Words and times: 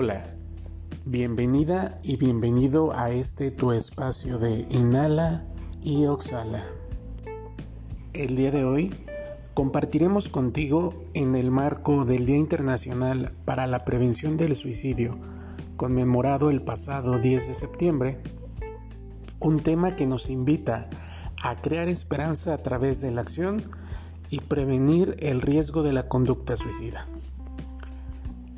Hola, 0.00 0.24
bienvenida 1.06 1.96
y 2.04 2.18
bienvenido 2.18 2.92
a 2.96 3.10
este 3.10 3.50
tu 3.50 3.72
espacio 3.72 4.38
de 4.38 4.64
Inhala 4.70 5.44
y 5.82 6.06
Oxala. 6.06 6.62
El 8.12 8.36
día 8.36 8.52
de 8.52 8.62
hoy 8.64 8.94
compartiremos 9.54 10.28
contigo 10.28 10.94
en 11.14 11.34
el 11.34 11.50
marco 11.50 12.04
del 12.04 12.26
Día 12.26 12.36
Internacional 12.36 13.32
para 13.44 13.66
la 13.66 13.84
Prevención 13.84 14.36
del 14.36 14.54
Suicidio, 14.54 15.18
conmemorado 15.76 16.50
el 16.50 16.62
pasado 16.62 17.18
10 17.18 17.48
de 17.48 17.54
septiembre, 17.54 18.22
un 19.40 19.58
tema 19.58 19.96
que 19.96 20.06
nos 20.06 20.30
invita 20.30 20.88
a 21.42 21.60
crear 21.60 21.88
esperanza 21.88 22.54
a 22.54 22.62
través 22.62 23.00
de 23.00 23.10
la 23.10 23.22
acción 23.22 23.68
y 24.30 24.42
prevenir 24.42 25.16
el 25.18 25.42
riesgo 25.42 25.82
de 25.82 25.92
la 25.92 26.08
conducta 26.08 26.54
suicida. 26.54 27.08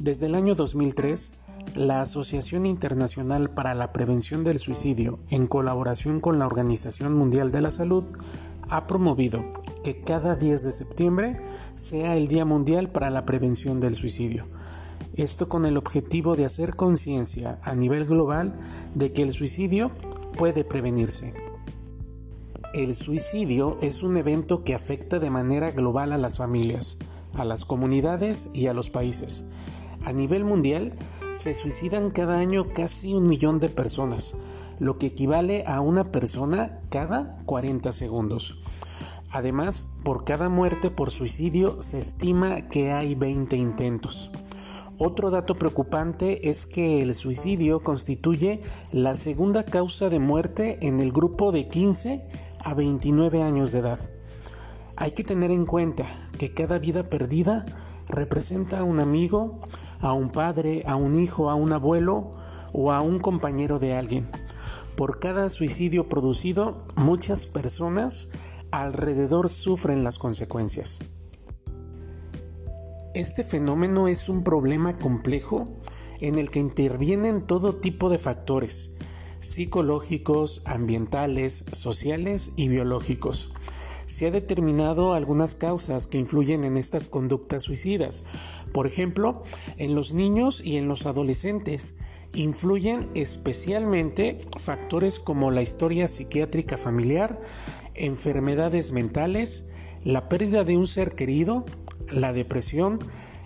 Desde 0.00 0.24
el 0.24 0.34
año 0.34 0.54
2003, 0.54 1.30
la 1.74 2.00
Asociación 2.00 2.64
Internacional 2.64 3.50
para 3.50 3.74
la 3.74 3.92
Prevención 3.92 4.44
del 4.44 4.56
Suicidio, 4.56 5.18
en 5.28 5.46
colaboración 5.46 6.20
con 6.20 6.38
la 6.38 6.46
Organización 6.46 7.14
Mundial 7.14 7.52
de 7.52 7.60
la 7.60 7.70
Salud, 7.70 8.04
ha 8.70 8.86
promovido 8.86 9.44
que 9.84 10.00
cada 10.00 10.36
10 10.36 10.62
de 10.62 10.72
septiembre 10.72 11.42
sea 11.74 12.16
el 12.16 12.28
Día 12.28 12.46
Mundial 12.46 12.90
para 12.90 13.10
la 13.10 13.26
Prevención 13.26 13.78
del 13.78 13.92
Suicidio. 13.92 14.46
Esto 15.16 15.50
con 15.50 15.66
el 15.66 15.76
objetivo 15.76 16.34
de 16.34 16.46
hacer 16.46 16.76
conciencia 16.76 17.58
a 17.62 17.74
nivel 17.74 18.06
global 18.06 18.54
de 18.94 19.12
que 19.12 19.22
el 19.22 19.34
suicidio 19.34 19.90
puede 20.38 20.64
prevenirse. 20.64 21.34
El 22.72 22.94
suicidio 22.94 23.76
es 23.82 24.02
un 24.02 24.16
evento 24.16 24.64
que 24.64 24.74
afecta 24.74 25.18
de 25.18 25.28
manera 25.28 25.72
global 25.72 26.12
a 26.12 26.18
las 26.18 26.38
familias, 26.38 26.96
a 27.34 27.44
las 27.44 27.66
comunidades 27.66 28.48
y 28.54 28.68
a 28.68 28.72
los 28.72 28.88
países. 28.88 29.44
A 30.04 30.12
nivel 30.12 30.44
mundial, 30.44 30.98
se 31.32 31.54
suicidan 31.54 32.10
cada 32.10 32.38
año 32.38 32.72
casi 32.74 33.14
un 33.14 33.26
millón 33.26 33.60
de 33.60 33.68
personas, 33.68 34.34
lo 34.78 34.98
que 34.98 35.06
equivale 35.06 35.64
a 35.66 35.80
una 35.80 36.10
persona 36.10 36.80
cada 36.90 37.36
40 37.44 37.92
segundos. 37.92 38.60
Además, 39.30 39.88
por 40.02 40.24
cada 40.24 40.48
muerte 40.48 40.90
por 40.90 41.10
suicidio 41.10 41.80
se 41.80 42.00
estima 42.00 42.68
que 42.68 42.92
hay 42.92 43.14
20 43.14 43.56
intentos. 43.56 44.30
Otro 44.98 45.30
dato 45.30 45.54
preocupante 45.54 46.50
es 46.50 46.66
que 46.66 47.00
el 47.00 47.14
suicidio 47.14 47.82
constituye 47.82 48.60
la 48.92 49.14
segunda 49.14 49.64
causa 49.64 50.08
de 50.08 50.18
muerte 50.18 50.78
en 50.86 51.00
el 51.00 51.12
grupo 51.12 51.52
de 51.52 51.68
15 51.68 52.26
a 52.64 52.74
29 52.74 53.42
años 53.42 53.72
de 53.72 53.78
edad. 53.78 54.10
Hay 54.96 55.12
que 55.12 55.24
tener 55.24 55.50
en 55.50 55.64
cuenta 55.64 56.28
que 56.36 56.52
cada 56.52 56.78
vida 56.78 57.08
perdida 57.08 57.64
representa 58.08 58.80
a 58.80 58.84
un 58.84 59.00
amigo, 59.00 59.60
a 60.00 60.12
un 60.12 60.30
padre, 60.30 60.84
a 60.86 60.96
un 60.96 61.20
hijo, 61.20 61.50
a 61.50 61.54
un 61.54 61.72
abuelo 61.72 62.34
o 62.72 62.92
a 62.92 63.00
un 63.00 63.18
compañero 63.18 63.78
de 63.78 63.94
alguien. 63.94 64.28
Por 64.96 65.18
cada 65.18 65.48
suicidio 65.48 66.08
producido, 66.08 66.84
muchas 66.96 67.46
personas 67.46 68.28
alrededor 68.70 69.48
sufren 69.48 70.04
las 70.04 70.18
consecuencias. 70.18 71.00
Este 73.14 73.42
fenómeno 73.42 74.08
es 74.08 74.28
un 74.28 74.44
problema 74.44 74.98
complejo 74.98 75.68
en 76.20 76.38
el 76.38 76.50
que 76.50 76.60
intervienen 76.60 77.46
todo 77.46 77.76
tipo 77.76 78.08
de 78.08 78.18
factores, 78.18 78.98
psicológicos, 79.40 80.62
ambientales, 80.64 81.64
sociales 81.72 82.52
y 82.56 82.68
biológicos. 82.68 83.52
Se 84.10 84.26
ha 84.26 84.32
determinado 84.32 85.14
algunas 85.14 85.54
causas 85.54 86.08
que 86.08 86.18
influyen 86.18 86.64
en 86.64 86.76
estas 86.76 87.06
conductas 87.06 87.62
suicidas. 87.62 88.24
Por 88.72 88.88
ejemplo, 88.88 89.44
en 89.76 89.94
los 89.94 90.14
niños 90.14 90.60
y 90.64 90.78
en 90.78 90.88
los 90.88 91.06
adolescentes 91.06 91.96
influyen 92.34 93.08
especialmente 93.14 94.40
factores 94.58 95.20
como 95.20 95.52
la 95.52 95.62
historia 95.62 96.08
psiquiátrica 96.08 96.76
familiar, 96.76 97.40
enfermedades 97.94 98.90
mentales, 98.90 99.70
la 100.02 100.28
pérdida 100.28 100.64
de 100.64 100.76
un 100.76 100.88
ser 100.88 101.14
querido, 101.14 101.64
la 102.10 102.32
depresión, 102.32 102.98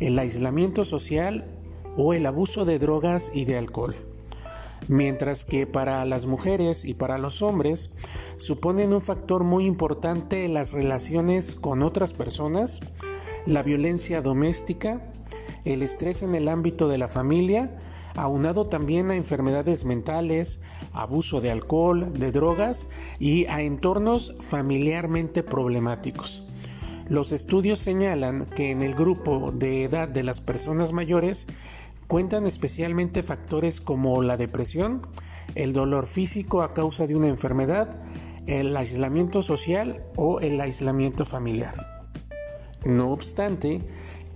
el 0.00 0.18
aislamiento 0.18 0.84
social 0.84 1.56
o 1.96 2.14
el 2.14 2.26
abuso 2.26 2.64
de 2.64 2.80
drogas 2.80 3.30
y 3.32 3.44
de 3.44 3.58
alcohol 3.58 3.94
mientras 4.86 5.44
que 5.44 5.66
para 5.66 6.04
las 6.04 6.26
mujeres 6.26 6.84
y 6.84 6.94
para 6.94 7.18
los 7.18 7.42
hombres 7.42 7.94
suponen 8.36 8.92
un 8.92 9.00
factor 9.00 9.44
muy 9.44 9.66
importante 9.66 10.44
en 10.44 10.54
las 10.54 10.72
relaciones 10.72 11.56
con 11.56 11.82
otras 11.82 12.14
personas, 12.14 12.80
la 13.46 13.62
violencia 13.62 14.22
doméstica, 14.22 15.00
el 15.64 15.82
estrés 15.82 16.22
en 16.22 16.34
el 16.34 16.48
ámbito 16.48 16.88
de 16.88 16.98
la 16.98 17.08
familia, 17.08 17.78
aunado 18.14 18.66
también 18.66 19.10
a 19.10 19.16
enfermedades 19.16 19.84
mentales, 19.84 20.60
abuso 20.92 21.40
de 21.40 21.50
alcohol, 21.50 22.18
de 22.18 22.32
drogas 22.32 22.86
y 23.18 23.46
a 23.46 23.62
entornos 23.62 24.34
familiarmente 24.40 25.42
problemáticos. 25.42 26.44
Los 27.08 27.32
estudios 27.32 27.78
señalan 27.78 28.46
que 28.46 28.70
en 28.70 28.82
el 28.82 28.94
grupo 28.94 29.50
de 29.50 29.84
edad 29.84 30.08
de 30.08 30.22
las 30.22 30.42
personas 30.42 30.92
mayores 30.92 31.46
Cuentan 32.08 32.46
especialmente 32.46 33.22
factores 33.22 33.82
como 33.82 34.22
la 34.22 34.38
depresión, 34.38 35.06
el 35.54 35.74
dolor 35.74 36.06
físico 36.06 36.62
a 36.62 36.72
causa 36.72 37.06
de 37.06 37.14
una 37.14 37.28
enfermedad, 37.28 38.00
el 38.46 38.74
aislamiento 38.74 39.42
social 39.42 40.02
o 40.16 40.40
el 40.40 40.58
aislamiento 40.58 41.26
familiar. 41.26 42.06
No 42.86 43.10
obstante, 43.10 43.82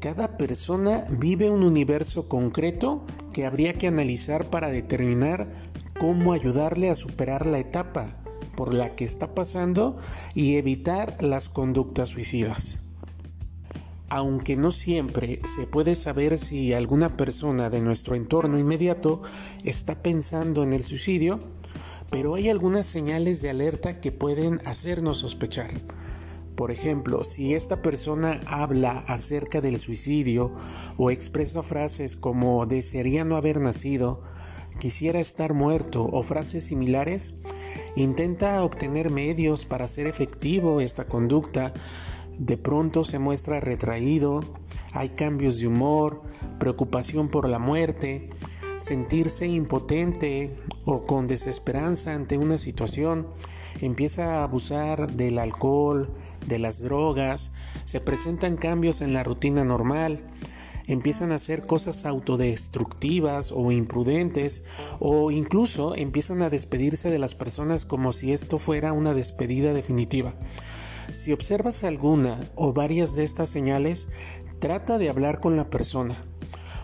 cada 0.00 0.38
persona 0.38 1.04
vive 1.10 1.50
un 1.50 1.62
universo 1.62 2.26
concreto 2.26 3.04
que 3.34 3.44
habría 3.44 3.74
que 3.74 3.86
analizar 3.86 4.48
para 4.48 4.68
determinar 4.70 5.52
cómo 6.00 6.32
ayudarle 6.32 6.88
a 6.88 6.94
superar 6.94 7.44
la 7.44 7.58
etapa 7.58 8.16
por 8.56 8.72
la 8.72 8.96
que 8.96 9.04
está 9.04 9.34
pasando 9.34 9.98
y 10.34 10.56
evitar 10.56 11.22
las 11.22 11.50
conductas 11.50 12.08
suicidas. 12.08 12.78
Aunque 14.10 14.56
no 14.56 14.70
siempre 14.70 15.40
se 15.44 15.66
puede 15.66 15.94
saber 15.94 16.38
si 16.38 16.72
alguna 16.72 17.16
persona 17.16 17.68
de 17.68 17.82
nuestro 17.82 18.14
entorno 18.14 18.58
inmediato 18.58 19.22
está 19.64 20.02
pensando 20.02 20.62
en 20.62 20.72
el 20.72 20.82
suicidio, 20.82 21.40
pero 22.10 22.34
hay 22.34 22.48
algunas 22.48 22.86
señales 22.86 23.42
de 23.42 23.50
alerta 23.50 24.00
que 24.00 24.12
pueden 24.12 24.60
hacernos 24.64 25.18
sospechar. 25.18 25.82
Por 26.56 26.70
ejemplo, 26.70 27.22
si 27.22 27.54
esta 27.54 27.82
persona 27.82 28.40
habla 28.46 29.04
acerca 29.06 29.60
del 29.60 29.78
suicidio 29.78 30.56
o 30.96 31.10
expresa 31.10 31.62
frases 31.62 32.16
como 32.16 32.66
desearía 32.66 33.24
no 33.24 33.36
haber 33.36 33.60
nacido, 33.60 34.22
quisiera 34.80 35.20
estar 35.20 35.54
muerto 35.54 36.04
o 36.04 36.22
frases 36.22 36.66
similares, 36.66 37.42
intenta 37.94 38.62
obtener 38.64 39.10
medios 39.10 39.66
para 39.66 39.84
hacer 39.84 40.06
efectivo 40.06 40.80
esta 40.80 41.04
conducta 41.04 41.74
de 42.38 42.56
pronto 42.56 43.04
se 43.04 43.18
muestra 43.18 43.60
retraído, 43.60 44.44
hay 44.92 45.10
cambios 45.10 45.60
de 45.60 45.66
humor, 45.66 46.22
preocupación 46.58 47.28
por 47.28 47.48
la 47.48 47.58
muerte, 47.58 48.30
sentirse 48.76 49.46
impotente 49.46 50.56
o 50.84 51.02
con 51.02 51.26
desesperanza 51.26 52.14
ante 52.14 52.38
una 52.38 52.58
situación, 52.58 53.26
empieza 53.80 54.36
a 54.36 54.44
abusar 54.44 55.12
del 55.14 55.38
alcohol, 55.38 56.10
de 56.46 56.58
las 56.58 56.80
drogas, 56.80 57.52
se 57.84 58.00
presentan 58.00 58.56
cambios 58.56 59.00
en 59.00 59.12
la 59.12 59.24
rutina 59.24 59.64
normal, 59.64 60.24
empiezan 60.86 61.32
a 61.32 61.36
hacer 61.36 61.66
cosas 61.66 62.06
autodestructivas 62.06 63.52
o 63.52 63.70
imprudentes 63.72 64.64
o 65.00 65.30
incluso 65.30 65.94
empiezan 65.94 66.40
a 66.42 66.50
despedirse 66.50 67.10
de 67.10 67.18
las 67.18 67.34
personas 67.34 67.84
como 67.84 68.12
si 68.12 68.32
esto 68.32 68.58
fuera 68.58 68.92
una 68.92 69.12
despedida 69.12 69.74
definitiva. 69.74 70.34
Si 71.12 71.32
observas 71.32 71.84
alguna 71.84 72.50
o 72.54 72.72
varias 72.72 73.14
de 73.14 73.24
estas 73.24 73.48
señales, 73.48 74.08
trata 74.58 74.98
de 74.98 75.08
hablar 75.08 75.40
con 75.40 75.56
la 75.56 75.64
persona. 75.64 76.16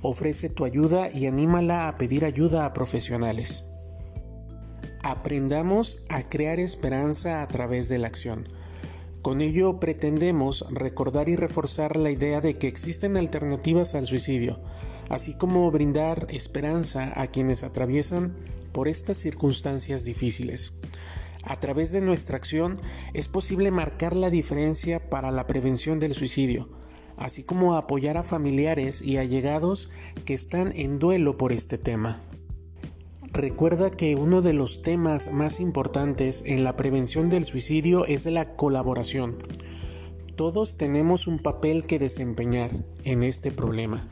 Ofrece 0.00 0.48
tu 0.48 0.64
ayuda 0.64 1.08
y 1.12 1.26
anímala 1.26 1.88
a 1.88 1.98
pedir 1.98 2.24
ayuda 2.24 2.64
a 2.64 2.72
profesionales. 2.72 3.64
Aprendamos 5.02 6.00
a 6.08 6.28
crear 6.28 6.58
esperanza 6.58 7.42
a 7.42 7.48
través 7.48 7.88
de 7.88 7.98
la 7.98 8.06
acción. 8.06 8.44
Con 9.20 9.40
ello 9.40 9.80
pretendemos 9.80 10.64
recordar 10.70 11.28
y 11.28 11.36
reforzar 11.36 11.96
la 11.96 12.10
idea 12.10 12.40
de 12.40 12.58
que 12.58 12.68
existen 12.68 13.16
alternativas 13.16 13.94
al 13.94 14.06
suicidio, 14.06 14.60
así 15.08 15.34
como 15.36 15.70
brindar 15.70 16.26
esperanza 16.30 17.12
a 17.20 17.26
quienes 17.26 17.64
atraviesan 17.64 18.34
por 18.72 18.88
estas 18.88 19.16
circunstancias 19.16 20.04
difíciles. 20.04 20.72
A 21.46 21.60
través 21.60 21.92
de 21.92 22.00
nuestra 22.00 22.36
acción 22.36 22.80
es 23.14 23.28
posible 23.28 23.70
marcar 23.70 24.16
la 24.16 24.30
diferencia 24.30 25.08
para 25.08 25.30
la 25.30 25.46
prevención 25.46 26.00
del 26.00 26.12
suicidio, 26.12 26.68
así 27.16 27.44
como 27.44 27.76
apoyar 27.76 28.16
a 28.16 28.24
familiares 28.24 29.00
y 29.00 29.16
allegados 29.16 29.90
que 30.24 30.34
están 30.34 30.72
en 30.74 30.98
duelo 30.98 31.38
por 31.38 31.52
este 31.52 31.78
tema. 31.78 32.20
Recuerda 33.32 33.90
que 33.90 34.16
uno 34.16 34.42
de 34.42 34.54
los 34.54 34.82
temas 34.82 35.32
más 35.32 35.60
importantes 35.60 36.42
en 36.46 36.64
la 36.64 36.76
prevención 36.76 37.30
del 37.30 37.44
suicidio 37.44 38.06
es 38.06 38.26
la 38.26 38.56
colaboración. 38.56 39.36
todos 40.34 40.76
tenemos 40.76 41.26
un 41.26 41.38
papel 41.38 41.86
que 41.86 41.98
desempeñar 41.98 42.70
en 43.04 43.22
este 43.22 43.52
problema, 43.52 44.06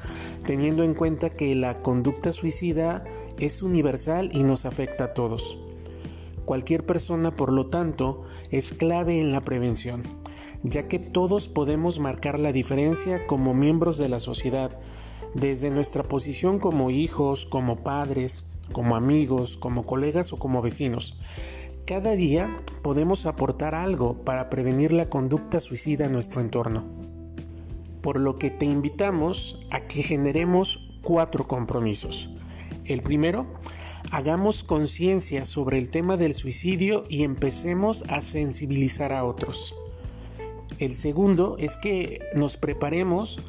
teniendo 0.47 0.83
en 0.83 0.95
cuenta 0.95 1.29
que 1.29 1.55
la 1.55 1.81
conducta 1.81 2.33
suicida 2.33 3.05
es 3.39 3.61
universal 3.63 4.31
y 4.33 4.43
nos 4.43 4.65
afecta 4.65 5.05
a 5.05 5.15
todos. 5.15 5.64
Cualquier 6.45 6.85
persona, 6.85 7.31
por 7.31 7.53
lo 7.53 7.67
tanto, 7.67 8.23
es 8.51 8.73
clave 8.73 9.21
en 9.21 9.33
la 9.33 9.41
prevención, 9.43 10.03
ya 10.63 10.89
que 10.89 10.99
todos 10.99 11.49
podemos 11.49 11.99
marcar 12.01 12.39
la 12.39 12.53
diferencia 12.53 13.27
como 13.27 13.55
miembros 13.55 13.99
de 13.99 14.09
la 14.09 14.21
sociedad, 14.21 14.79
desde 15.35 15.71
nuestra 15.71 16.05
posición 16.05 16.59
como 16.59 16.91
hijos, 16.91 17.47
como 17.47 17.77
padres, 17.77 18.45
como 18.73 18.97
amigos, 18.97 19.57
como 19.57 19.85
colegas 19.85 20.33
o 20.33 20.39
como 20.39 20.63
vecinos. 20.63 21.19
Cada 21.87 22.13
día 22.13 22.57
podemos 22.83 23.27
aportar 23.27 23.75
algo 23.75 24.25
para 24.25 24.49
prevenir 24.49 24.93
la 24.93 25.11
conducta 25.11 25.61
suicida 25.61 26.07
en 26.07 26.13
nuestro 26.13 26.41
entorno. 26.41 26.85
Por 28.01 28.21
lo 28.21 28.39
que 28.39 28.51
te 28.51 28.67
invitamos 28.67 29.67
a 29.71 29.81
que 29.81 30.03
generemos 30.03 30.99
cuatro 31.03 31.47
compromisos. 31.47 32.31
El 32.85 33.03
primero, 33.03 33.47
hagamos 34.11 34.65
conciencia 34.65 35.45
sobre 35.45 35.79
el 35.79 35.91
tema 35.91 36.17
del 36.17 36.35
suicidio 36.35 37.05
y 37.09 37.23
empecemos 37.25 38.05
a 38.09 38.23
sensibilizar 38.23 39.13
a 39.13 39.25
otros. 39.25 39.75
El 40.79 40.95
segundo 40.95 41.57
es 41.59 41.77
que 41.77 42.21
nos 42.35 42.57
preparemos, 42.57 43.41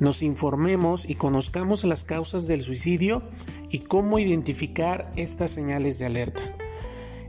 nos 0.00 0.22
informemos 0.22 1.08
y 1.08 1.14
conozcamos 1.14 1.84
las 1.84 2.04
causas 2.04 2.46
del 2.46 2.62
suicidio 2.62 3.22
y 3.70 3.80
cómo 3.80 4.18
identificar 4.18 5.12
estas 5.16 5.50
señales 5.50 5.98
de 5.98 6.06
alerta. 6.06 6.42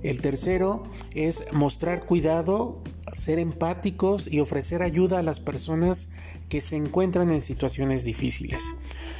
El 0.03 0.21
tercero 0.21 0.83
es 1.15 1.51
mostrar 1.51 2.05
cuidado, 2.05 2.83
ser 3.11 3.39
empáticos 3.39 4.31
y 4.31 4.39
ofrecer 4.39 4.83
ayuda 4.83 5.19
a 5.19 5.23
las 5.23 5.39
personas 5.39 6.09
que 6.49 6.61
se 6.61 6.75
encuentran 6.75 7.31
en 7.31 7.41
situaciones 7.41 8.03
difíciles. 8.03 8.71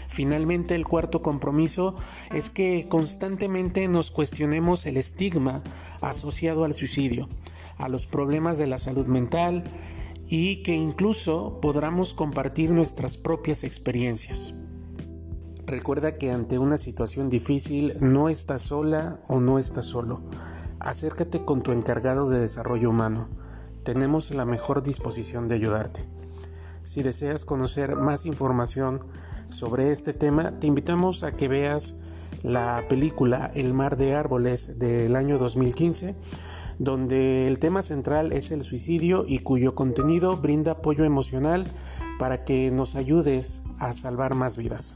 Finalmente, 0.07 0.75
el 0.75 0.85
cuarto 0.85 1.21
compromiso 1.21 1.95
es 2.31 2.49
que 2.49 2.87
constantemente 2.89 3.87
nos 3.87 4.11
cuestionemos 4.11 4.85
el 4.85 4.97
estigma 4.97 5.63
asociado 6.01 6.63
al 6.63 6.73
suicidio, 6.73 7.29
a 7.77 7.89
los 7.89 8.07
problemas 8.07 8.57
de 8.57 8.67
la 8.67 8.77
salud 8.77 9.07
mental 9.07 9.63
y 10.27 10.63
que 10.63 10.75
incluso 10.75 11.59
podamos 11.61 12.13
compartir 12.13 12.71
nuestras 12.71 13.17
propias 13.17 13.63
experiencias. 13.63 14.53
Recuerda 15.67 16.17
que 16.17 16.31
ante 16.31 16.59
una 16.59 16.77
situación 16.77 17.27
difícil 17.27 17.93
no 17.99 18.29
estás 18.29 18.61
sola 18.61 19.21
o 19.27 19.39
no 19.39 19.57
estás 19.57 19.87
solo. 19.87 20.21
Acércate 20.79 21.43
con 21.43 21.63
tu 21.63 21.71
encargado 21.71 22.29
de 22.29 22.39
desarrollo 22.39 22.91
humano. 22.91 23.29
Tenemos 23.83 24.29
la 24.31 24.45
mejor 24.45 24.83
disposición 24.83 25.47
de 25.47 25.55
ayudarte. 25.55 26.14
Si 26.85 27.01
deseas 27.01 27.45
conocer 27.45 27.95
más 27.95 28.27
información 28.27 28.99
sobre 29.49 29.91
este 29.91 30.13
tema, 30.13 30.59
te 30.59 30.67
invitamos 30.67 31.23
a 31.23 31.35
que 31.35 31.47
veas 31.47 31.95
la 32.43 32.85
película 32.87 33.51
El 33.55 33.73
mar 33.73 33.97
de 33.97 34.13
árboles 34.13 34.77
del 34.77 35.15
año 35.15 35.39
2015, 35.39 36.15
donde 36.77 37.47
el 37.47 37.57
tema 37.57 37.81
central 37.81 38.31
es 38.31 38.51
el 38.51 38.63
suicidio 38.63 39.25
y 39.27 39.39
cuyo 39.39 39.73
contenido 39.73 40.37
brinda 40.37 40.73
apoyo 40.73 41.05
emocional 41.05 41.71
para 42.19 42.45
que 42.45 42.69
nos 42.69 42.95
ayudes 42.95 43.63
a 43.79 43.93
salvar 43.93 44.35
más 44.35 44.55
vidas. 44.55 44.95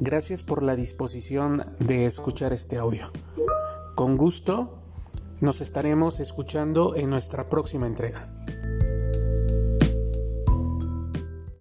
Gracias 0.00 0.42
por 0.42 0.64
la 0.64 0.74
disposición 0.74 1.62
de 1.78 2.06
escuchar 2.06 2.52
este 2.52 2.76
audio. 2.76 3.12
Con 3.94 4.16
gusto, 4.16 4.82
nos 5.40 5.60
estaremos 5.60 6.18
escuchando 6.18 6.96
en 6.96 7.10
nuestra 7.10 7.48
próxima 7.48 7.86
entrega. 7.86 8.28